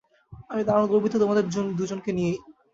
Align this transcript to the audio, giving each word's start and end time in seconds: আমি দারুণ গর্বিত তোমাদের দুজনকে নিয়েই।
আমি 0.49 0.61
দারুণ 0.63 0.85
গর্বিত 0.91 1.13
তোমাদের 1.15 1.43
দুজনকে 1.79 2.11
নিয়েই। 2.13 2.37